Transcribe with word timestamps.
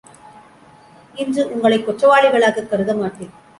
இன்று 1.15 1.51
உங்களைக் 1.51 1.89
குற்றவாளிகளாகக் 1.89 2.69
கருத 2.69 2.95
மாட்டேன். 2.95 3.29